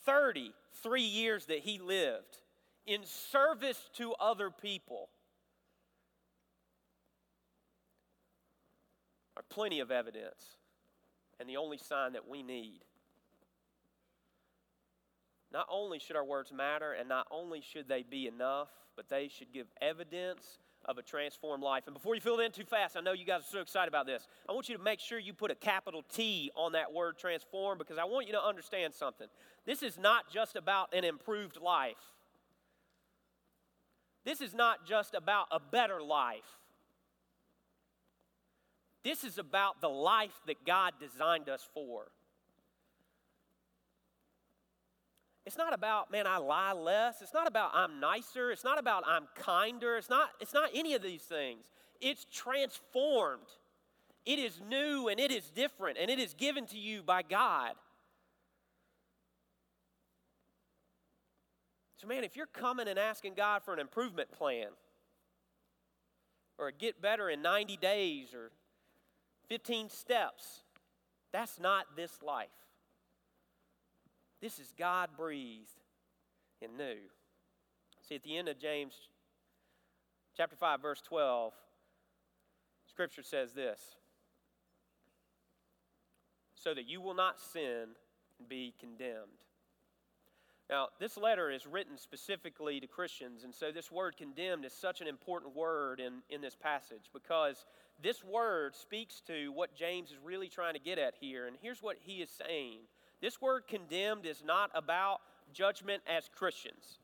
[0.05, 2.41] 33 years that he lived
[2.87, 5.09] in service to other people
[9.37, 10.59] are plenty of evidence
[11.41, 12.81] and the only sign that we need.
[15.51, 19.29] Not only should our words matter and not only should they be enough, but they
[19.29, 21.85] should give evidence of a transformed life.
[21.87, 23.89] And before you fill it in too fast, I know you guys are so excited
[23.89, 24.29] about this.
[24.47, 27.79] I want you to make sure you put a capital T on that word transform
[27.79, 29.27] because I want you to understand something.
[29.65, 31.97] This is not just about an improved life.
[34.27, 36.59] This is not just about a better life.
[39.07, 42.07] This is about the life that God designed us for.
[45.47, 47.23] It's not about, man, I lie less.
[47.23, 48.51] It's not about I'm nicer.
[48.51, 49.97] It's not about I'm kinder.
[49.97, 51.67] It's not, it's not any of these things.
[52.01, 53.47] It's transformed.
[54.25, 57.75] It is new and it is different and it is given to you by God.
[61.99, 64.71] So, man, if you're coming and asking God for an improvement plan,
[66.59, 68.51] or a get better in 90 days, or
[69.49, 70.63] 15 steps,
[71.33, 72.49] that's not this life.
[74.41, 75.69] This is God breathed
[76.63, 76.97] and new.
[78.03, 78.95] See, at the end of James
[80.37, 81.53] chapter 5, verse 12,
[82.89, 83.81] Scripture says this
[86.55, 87.91] so that you will not sin
[88.39, 89.45] and be condemned.
[90.69, 95.01] Now, this letter is written specifically to Christians, and so this word condemned is such
[95.01, 97.67] an important word in, in this passage because
[98.03, 101.47] this word speaks to what James is really trying to get at here.
[101.47, 102.81] And here's what he is saying
[103.21, 105.21] this word condemned is not about
[105.53, 106.99] judgment as Christians,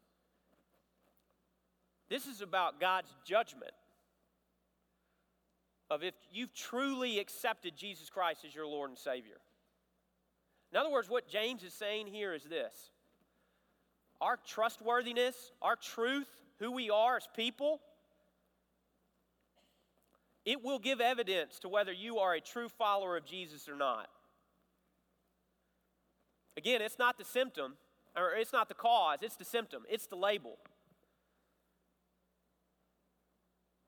[2.09, 3.73] this is about God's judgment
[5.91, 9.37] of if you've truly accepted Jesus Christ as your Lord and Savior.
[10.73, 12.91] In other words, what James is saying here is this
[14.21, 16.29] our trustworthiness, our truth,
[16.59, 17.81] who we are as people,
[20.45, 24.09] it will give evidence to whether you are a true follower of Jesus or not.
[26.57, 27.75] Again, it's not the symptom,
[28.17, 30.59] or it's not the cause, it's the symptom, it's the label.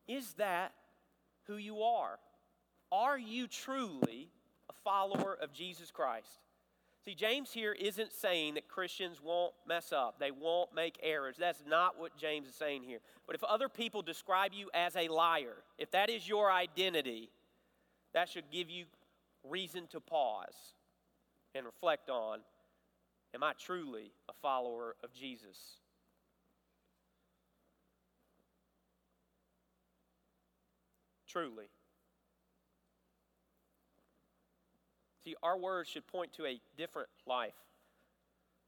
[0.06, 0.72] Is that
[1.46, 2.18] who you are?
[2.92, 4.30] Are you truly
[4.70, 6.43] a follower of Jesus Christ?
[7.04, 11.36] See, James here isn't saying that Christians won't mess up, they won't make errors.
[11.38, 13.00] That's not what James is saying here.
[13.26, 17.28] But if other people describe you as a liar, if that is your identity,
[18.14, 18.86] that should give you
[19.46, 20.74] reason to pause
[21.54, 22.40] and reflect on
[23.34, 25.58] Am I truly a follower of Jesus?
[31.26, 31.64] Truly.
[35.24, 37.54] See, our words should point to a different life,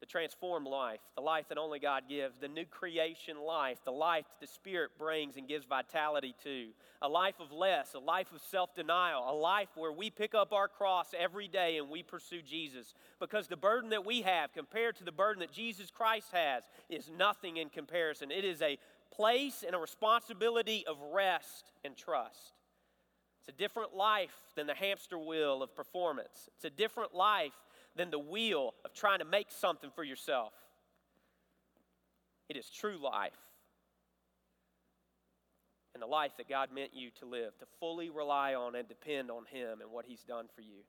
[0.01, 4.25] the transformed life, the life that only God gives, the new creation life, the life
[4.25, 6.69] that the Spirit brings and gives vitality to,
[7.03, 10.55] a life of less, a life of self denial, a life where we pick up
[10.55, 12.95] our cross every day and we pursue Jesus.
[13.21, 17.11] Because the burden that we have compared to the burden that Jesus Christ has is
[17.19, 18.31] nothing in comparison.
[18.31, 18.79] It is a
[19.11, 22.55] place and a responsibility of rest and trust.
[23.47, 26.49] It's a different life than the hamster wheel of performance.
[26.57, 27.53] It's a different life
[27.95, 30.53] than the wheel of trying to make something for yourself.
[32.49, 33.33] It is true life.
[35.95, 39.31] And the life that God meant you to live, to fully rely on and depend
[39.31, 40.83] on Him and what He's done for you.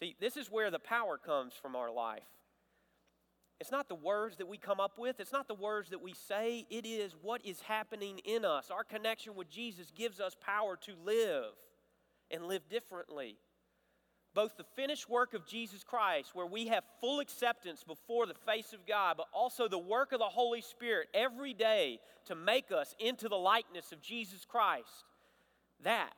[0.00, 2.22] See, this is where the power comes from our life.
[3.60, 6.12] It's not the words that we come up with, it's not the words that we
[6.12, 8.70] say, it is what is happening in us.
[8.70, 11.52] Our connection with Jesus gives us power to live
[12.30, 13.36] and live differently.
[14.34, 18.72] Both the finished work of Jesus Christ, where we have full acceptance before the face
[18.72, 22.96] of God, but also the work of the Holy Spirit every day to make us
[22.98, 25.04] into the likeness of Jesus Christ.
[25.84, 26.12] That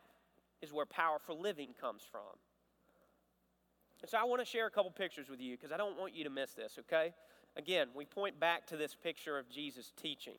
[0.63, 2.23] is where powerful living comes from.
[4.01, 6.15] And so I want to share a couple pictures with you because I don't want
[6.15, 7.13] you to miss this, okay?
[7.57, 10.37] Again, we point back to this picture of Jesus teaching.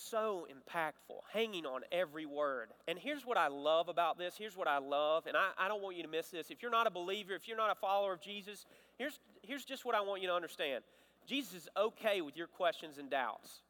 [0.00, 2.68] So impactful, hanging on every word.
[2.86, 4.36] And here's what I love about this.
[4.38, 6.50] Here's what I love, and I, I don't want you to miss this.
[6.50, 8.64] If you're not a believer, if you're not a follower of Jesus,
[8.96, 10.84] here's, here's just what I want you to understand
[11.26, 13.60] Jesus is okay with your questions and doubts.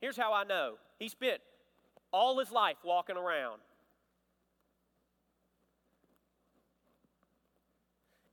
[0.00, 1.40] Here's how I know He spent
[2.12, 3.60] all his life walking around.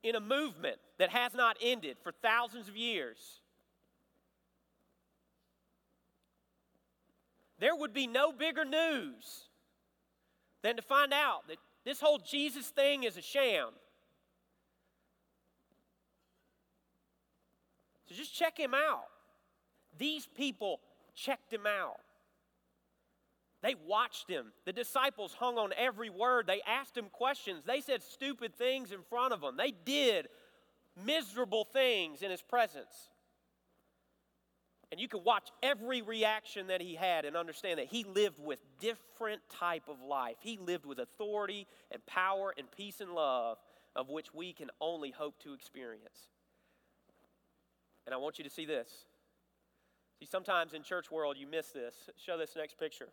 [0.03, 3.39] In a movement that has not ended for thousands of years.
[7.60, 9.49] There would be no bigger news
[10.62, 13.70] than to find out that this whole Jesus thing is a sham.
[18.07, 19.05] So just check him out.
[19.97, 20.80] These people
[21.16, 21.99] checked him out.
[23.62, 24.53] They watched him.
[24.66, 26.47] The disciples hung on every word.
[26.47, 27.64] They asked him questions.
[27.66, 29.57] They said stupid things in front of him.
[29.57, 30.28] They did
[31.05, 33.10] miserable things in his presence.
[34.92, 38.60] And you can watch every reaction that he had and understand that he lived with
[38.80, 40.38] different type of life.
[40.40, 43.58] He lived with authority and power and peace and love
[43.96, 46.30] of which we can only hope to experience.
[48.06, 48.90] And I want you to see this.
[50.20, 51.94] See, sometimes in church world you miss this.
[52.18, 53.10] Show this next picture.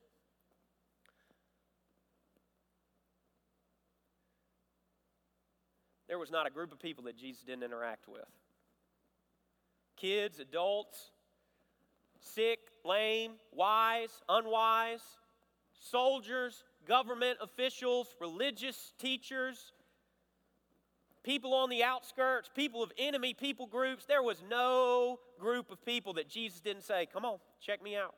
[6.08, 8.24] there was not a group of people that Jesus didn't interact with
[9.96, 11.10] kids, adults,
[12.26, 15.02] sick, lame, wise, unwise,
[15.80, 19.72] soldiers, government officials, religious teachers,
[21.22, 24.04] people on the outskirts, people of enemy people groups.
[24.06, 28.14] There was no group of people that Jesus didn't say, Come on, check me out.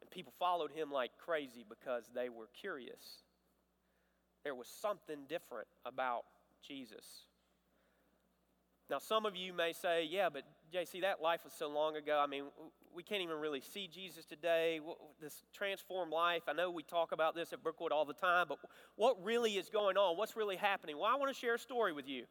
[0.00, 3.22] And people followed him like crazy because they were curious.
[4.44, 6.24] There was something different about
[6.66, 7.27] Jesus.
[8.90, 12.18] Now, some of you may say, yeah, but JC, that life was so long ago.
[12.22, 12.44] I mean,
[12.94, 14.80] we can't even really see Jesus today.
[15.20, 18.58] This transformed life, I know we talk about this at Brookwood all the time, but
[18.96, 20.16] what really is going on?
[20.16, 20.96] What's really happening?
[20.96, 22.24] Well, I want to share a story with you.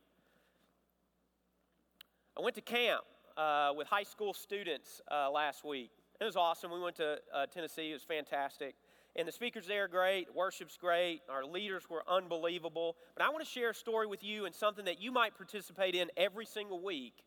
[2.35, 3.01] I went to camp
[3.37, 5.91] uh, with high school students uh, last week.
[6.19, 6.71] It was awesome.
[6.71, 8.75] We went to uh, Tennessee, it was fantastic.
[9.17, 12.95] And the speakers there are great, worship's great, our leaders were unbelievable.
[13.15, 15.95] But I want to share a story with you and something that you might participate
[15.95, 17.23] in every single week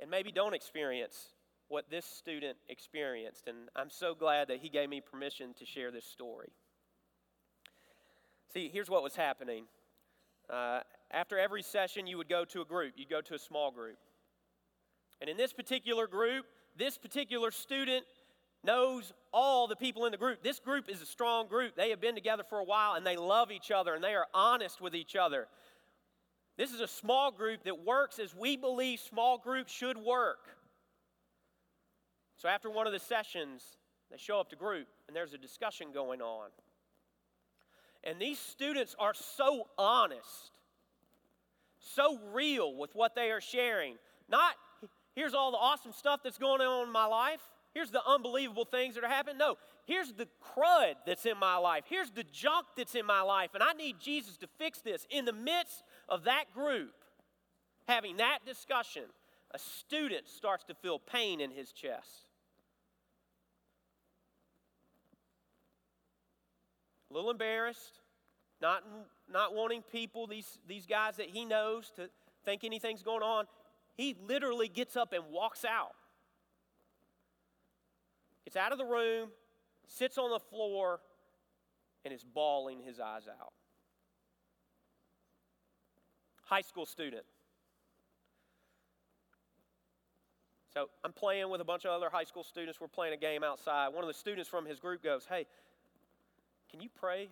[0.00, 1.34] and maybe don't experience
[1.68, 3.48] what this student experienced.
[3.48, 6.52] And I'm so glad that he gave me permission to share this story.
[8.52, 9.64] See, here's what was happening.
[10.50, 13.70] Uh, after every session, you would go to a group, you'd go to a small
[13.70, 13.98] group.
[15.20, 16.46] And in this particular group,
[16.76, 18.04] this particular student
[18.64, 20.42] knows all the people in the group.
[20.42, 21.74] This group is a strong group.
[21.74, 24.26] They have been together for a while and they love each other and they are
[24.34, 25.48] honest with each other.
[26.56, 30.48] This is a small group that works as we believe small groups should work.
[32.36, 33.62] So after one of the sessions,
[34.10, 36.50] they show up to group and there's a discussion going on.
[38.04, 40.50] And these students are so honest,
[41.78, 43.94] so real with what they are sharing.
[44.28, 44.54] Not,
[45.14, 47.40] here's all the awesome stuff that's going on in my life.
[47.72, 49.38] Here's the unbelievable things that are happening.
[49.38, 49.56] No,
[49.86, 51.84] here's the crud that's in my life.
[51.88, 53.50] Here's the junk that's in my life.
[53.54, 55.06] And I need Jesus to fix this.
[55.10, 56.92] In the midst of that group
[57.88, 59.04] having that discussion,
[59.52, 62.26] a student starts to feel pain in his chest.
[67.10, 68.00] A little embarrassed,
[68.60, 68.82] not,
[69.30, 72.08] not wanting people, these, these guys that he knows, to
[72.44, 73.46] think anything's going on.
[73.94, 75.92] He literally gets up and walks out
[78.56, 79.28] out of the room,
[79.86, 81.00] sits on the floor,
[82.04, 83.52] and is bawling his eyes out.
[86.44, 87.24] High school student.
[90.74, 92.80] So I'm playing with a bunch of other high school students.
[92.80, 93.88] We're playing a game outside.
[93.88, 95.46] One of the students from his group goes, Hey,
[96.70, 97.28] can you pray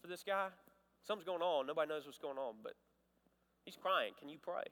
[0.00, 0.46] for this guy?
[1.06, 1.66] Something's going on.
[1.66, 2.74] Nobody knows what's going on, but
[3.64, 4.12] he's crying.
[4.18, 4.62] Can you pray?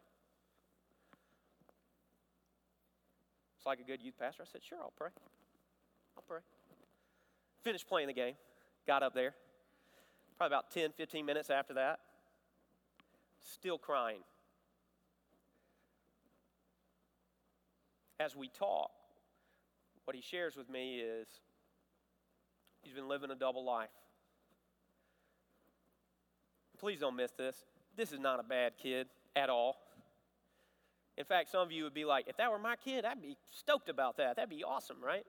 [3.59, 4.44] It's like a good youth pastor.
[4.44, 5.11] I said, Sure, I'll pray.
[6.16, 6.38] I'll pray.
[7.62, 8.34] Finished playing the game,
[8.86, 9.34] got up there.
[10.36, 11.98] Probably about 10, 15 minutes after that,
[13.40, 14.20] still crying.
[18.20, 18.90] As we talk,
[20.04, 21.26] what he shares with me is
[22.82, 23.90] he's been living a double life.
[26.78, 27.64] Please don't miss this.
[27.96, 29.76] This is not a bad kid at all.
[31.18, 33.36] In fact, some of you would be like, if that were my kid, I'd be
[33.52, 34.36] stoked about that.
[34.36, 35.26] That'd be awesome, right?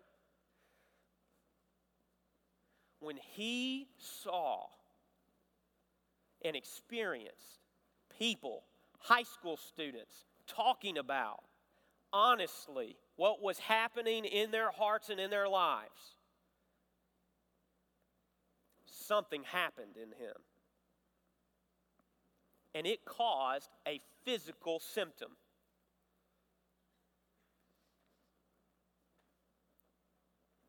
[2.99, 4.67] When he saw
[6.45, 7.63] and experienced
[8.19, 8.65] people,
[8.99, 11.39] high school students, talking about
[12.13, 16.17] honestly what was happening in their hearts and in their lives,
[18.85, 20.35] something happened in him.
[22.75, 25.29] And it caused a physical symptom.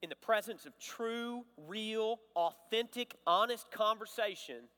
[0.02, 4.68] In the presence of true, real, authentic, honest conversation,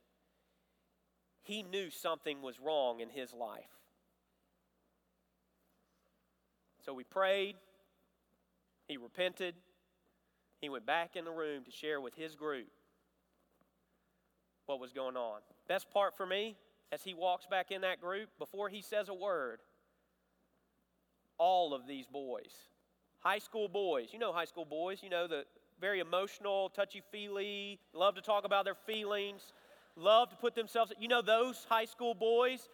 [1.43, 3.65] he knew something was wrong in his life.
[6.85, 7.55] So we prayed,
[8.89, 9.55] he repented,
[10.61, 12.67] he went back in the room to share with his group
[14.67, 15.41] what was going on.
[15.69, 16.57] Best part for me,
[16.91, 19.61] as he walks back in that group, before he says a word,
[21.39, 22.53] all of these boys
[23.23, 25.45] High school boys, you know high school boys, you know the
[25.81, 29.53] very emotional, touchy feely, love to talk about their feelings,
[29.97, 32.69] love to put themselves, you know those high school boys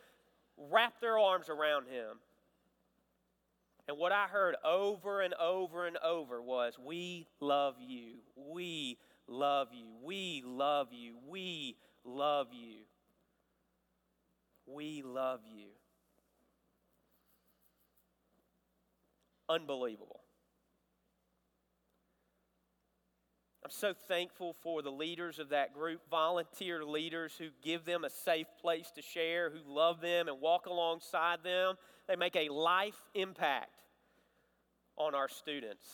[0.71, 2.19] wrap their arms around him.
[3.89, 8.17] And what I heard over and over and over was, We love you.
[8.37, 9.87] We love you.
[10.03, 11.15] We love you.
[11.27, 12.81] We love you.
[14.67, 15.69] We love you.
[19.49, 20.18] Unbelievable.
[23.69, 28.09] I'm so thankful for the leaders of that group, volunteer leaders who give them a
[28.09, 31.75] safe place to share, who love them and walk alongside them.
[32.07, 33.83] They make a life impact
[34.97, 35.85] on our students.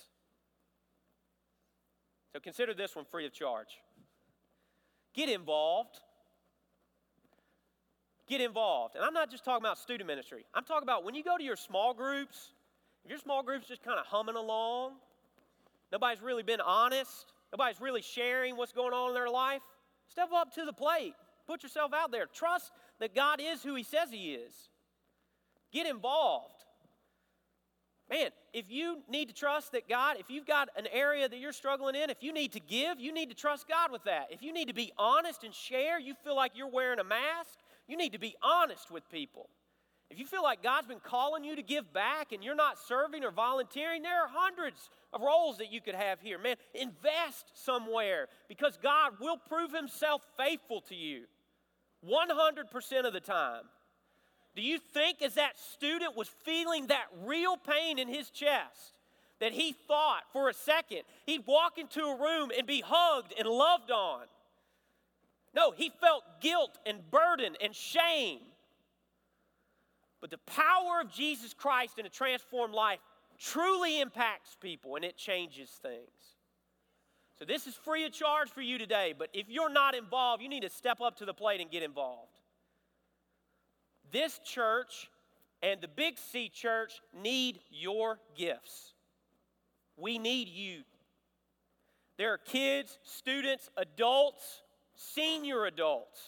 [2.32, 3.80] So consider this one free of charge.
[5.12, 5.98] Get involved.
[8.28, 8.94] Get involved.
[8.94, 11.42] And I'm not just talking about student ministry, I'm talking about when you go to
[11.42, 12.52] your small groups,
[13.04, 14.92] if your small group's just kind of humming along,
[15.90, 19.62] nobody's really been honest, nobody's really sharing what's going on in their life,
[20.08, 21.14] step up to the plate.
[21.46, 22.26] Put yourself out there.
[22.26, 24.52] Trust that God is who He says He is.
[25.72, 26.64] Get involved.
[28.10, 31.54] Man, if you need to trust that God, if you've got an area that you're
[31.54, 34.26] struggling in, if you need to give, you need to trust God with that.
[34.30, 37.58] If you need to be honest and share, you feel like you're wearing a mask,
[37.88, 39.48] you need to be honest with people.
[40.10, 43.24] If you feel like God's been calling you to give back and you're not serving
[43.24, 46.38] or volunteering, there are hundreds of roles that you could have here.
[46.38, 51.24] Man, invest somewhere because God will prove Himself faithful to you
[52.06, 53.64] 100% of the time.
[54.54, 58.94] Do you think, as that student was feeling that real pain in his chest,
[59.40, 63.48] that he thought for a second he'd walk into a room and be hugged and
[63.48, 64.22] loved on?
[65.54, 68.40] No, he felt guilt and burden and shame.
[70.24, 72.98] But the power of Jesus Christ in a transformed life
[73.38, 76.38] truly impacts people and it changes things.
[77.38, 80.48] So, this is free of charge for you today, but if you're not involved, you
[80.48, 82.32] need to step up to the plate and get involved.
[84.12, 85.10] This church
[85.62, 88.94] and the Big C church need your gifts.
[89.94, 90.84] We need you.
[92.16, 94.62] There are kids, students, adults,
[94.94, 96.18] senior adults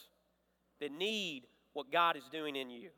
[0.81, 2.89] that need what God is doing in you.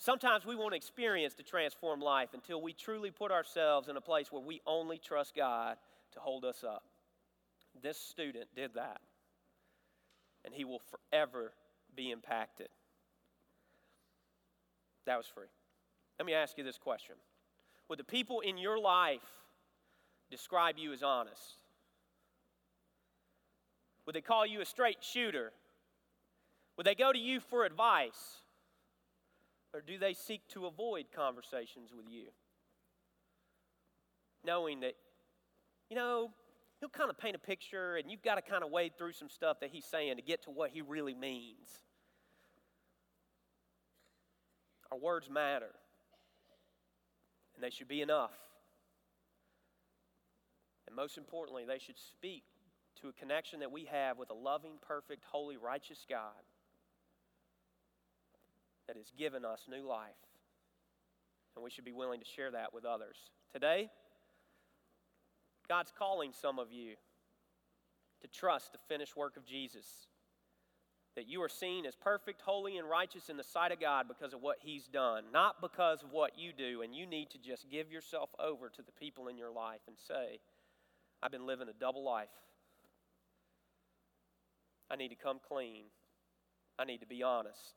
[0.00, 4.32] Sometimes we won't experience the transformed life until we truly put ourselves in a place
[4.32, 5.76] where we only trust God
[6.14, 6.84] to hold us up.
[7.82, 9.02] This student did that,
[10.42, 11.52] and he will forever
[11.94, 12.68] be impacted.
[15.04, 15.48] That was free.
[16.18, 17.16] Let me ask you this question
[17.90, 19.20] Would the people in your life
[20.30, 21.56] describe you as honest?
[24.06, 25.52] Would they call you a straight shooter?
[26.78, 28.39] Would they go to you for advice?
[29.72, 32.26] Or do they seek to avoid conversations with you?
[34.44, 34.94] Knowing that,
[35.88, 36.30] you know,
[36.80, 39.28] he'll kind of paint a picture and you've got to kind of wade through some
[39.28, 41.68] stuff that he's saying to get to what he really means.
[44.90, 45.70] Our words matter,
[47.54, 48.32] and they should be enough.
[50.88, 52.42] And most importantly, they should speak
[53.00, 56.42] to a connection that we have with a loving, perfect, holy, righteous God
[58.90, 60.18] that has given us new life.
[61.54, 63.16] And we should be willing to share that with others.
[63.52, 63.88] Today,
[65.68, 66.94] God's calling some of you
[68.20, 69.86] to trust the finished work of Jesus.
[71.14, 74.34] That you are seen as perfect, holy, and righteous in the sight of God because
[74.34, 76.82] of what He's done, not because of what you do.
[76.82, 79.96] And you need to just give yourself over to the people in your life and
[79.96, 80.40] say,
[81.22, 82.28] I've been living a double life.
[84.90, 85.84] I need to come clean.
[86.76, 87.74] I need to be honest.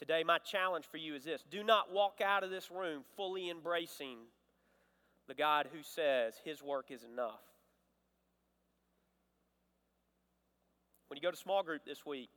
[0.00, 3.50] Today, my challenge for you is this do not walk out of this room fully
[3.50, 4.16] embracing
[5.28, 7.40] the God who says his work is enough.
[11.08, 12.30] When you go to small group this week,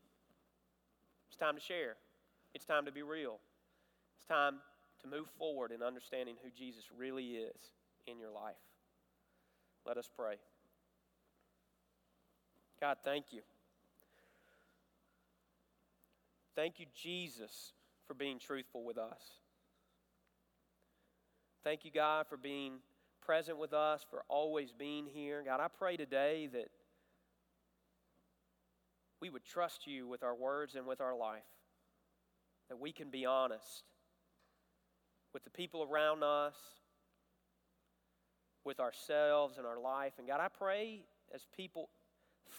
[1.29, 1.95] it's time to share.
[2.53, 3.39] It's time to be real.
[4.17, 4.55] It's time
[5.01, 7.71] to move forward in understanding who Jesus really is
[8.07, 8.55] in your life.
[9.85, 10.35] Let us pray.
[12.81, 13.41] God, thank you.
[16.55, 17.73] Thank you, Jesus,
[18.07, 19.21] for being truthful with us.
[21.63, 22.73] Thank you, God, for being
[23.21, 25.41] present with us, for always being here.
[25.45, 26.67] God, I pray today that
[29.21, 31.41] we would trust you with our words and with our life,
[32.69, 33.83] that we can be honest
[35.33, 36.55] with the people around us,
[38.65, 40.13] with ourselves and our life.
[40.19, 41.01] And God, I pray
[41.33, 41.89] as people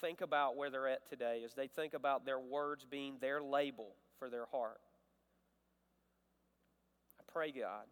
[0.01, 3.95] think about where they're at today, as they think about their words being their label
[4.19, 4.79] for their heart.
[7.19, 7.85] I pray, God,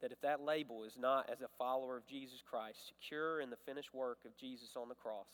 [0.00, 3.56] that if that label is not as a follower of Jesus Christ, secure in the
[3.66, 5.26] finished work of Jesus on the cross,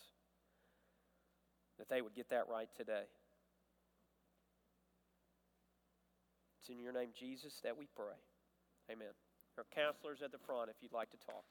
[1.79, 3.05] that they would get that right today.
[6.61, 8.17] It's in your name, Jesus, that we pray.
[8.91, 9.13] Amen.
[9.59, 11.45] Our counselors at the front if you'd like to talk.